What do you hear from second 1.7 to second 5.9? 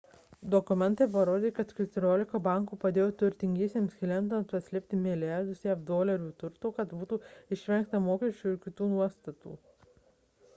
keturiolika bankų padėjo turtingiems klientams paslėpti milijardus jav